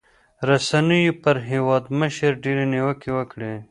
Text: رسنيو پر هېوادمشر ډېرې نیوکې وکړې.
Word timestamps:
رسنيو 0.49 1.13
پر 1.23 1.35
هېوادمشر 1.49 2.31
ډېرې 2.43 2.65
نیوکې 2.73 3.09
وکړې. 3.13 3.53